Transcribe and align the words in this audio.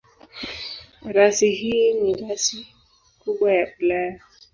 Rasi 1.05 1.51
hii 1.51 1.93
ni 1.93 2.13
rasi 2.15 2.67
kubwa 3.19 3.53
ya 3.53 3.67
Ulaya. 3.79 4.19